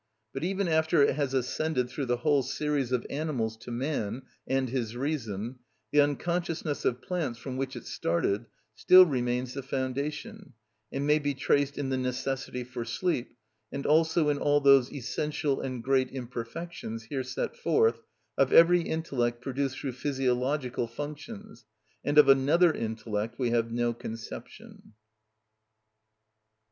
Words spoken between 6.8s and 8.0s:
of plants, from which it